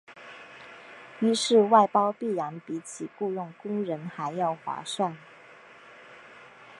[1.19, 5.15] 于是外包必然比起雇用工人还要划算。